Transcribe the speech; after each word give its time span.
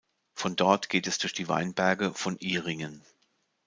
Von 0.33 0.55
dort 0.55 0.89
geht 0.89 1.05
es 1.05 1.19
durch 1.19 1.33
die 1.33 1.47
Weinberge 1.47 2.11
von 2.11 2.35
Ihringen. 2.39 3.03